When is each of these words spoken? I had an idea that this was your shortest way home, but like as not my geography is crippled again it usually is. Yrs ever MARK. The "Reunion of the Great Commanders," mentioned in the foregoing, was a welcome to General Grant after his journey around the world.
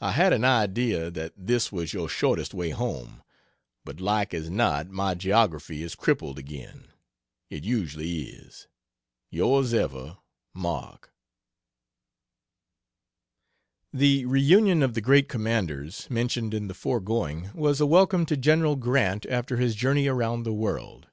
I 0.00 0.12
had 0.12 0.32
an 0.32 0.44
idea 0.44 1.10
that 1.10 1.32
this 1.36 1.72
was 1.72 1.92
your 1.92 2.08
shortest 2.08 2.54
way 2.54 2.70
home, 2.70 3.24
but 3.84 3.98
like 4.00 4.32
as 4.32 4.48
not 4.48 4.90
my 4.90 5.16
geography 5.16 5.82
is 5.82 5.96
crippled 5.96 6.38
again 6.38 6.86
it 7.50 7.64
usually 7.64 8.28
is. 8.28 8.68
Yrs 9.32 9.74
ever 9.74 10.18
MARK. 10.54 11.12
The 13.92 14.24
"Reunion 14.26 14.84
of 14.84 14.94
the 14.94 15.00
Great 15.00 15.28
Commanders," 15.28 16.08
mentioned 16.08 16.54
in 16.54 16.68
the 16.68 16.72
foregoing, 16.72 17.50
was 17.52 17.80
a 17.80 17.86
welcome 17.86 18.24
to 18.26 18.36
General 18.36 18.76
Grant 18.76 19.26
after 19.26 19.56
his 19.56 19.74
journey 19.74 20.06
around 20.06 20.44
the 20.44 20.54
world. 20.54 21.08